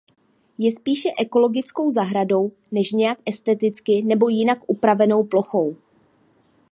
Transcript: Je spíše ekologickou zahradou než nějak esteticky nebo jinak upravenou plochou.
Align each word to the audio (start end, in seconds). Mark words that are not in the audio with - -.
Je 0.57 0.71
spíše 0.75 1.09
ekologickou 1.19 1.91
zahradou 1.91 2.51
než 2.71 2.91
nějak 2.91 3.17
esteticky 3.25 4.01
nebo 4.01 4.29
jinak 4.29 4.57
upravenou 4.67 5.23
plochou. 5.23 5.75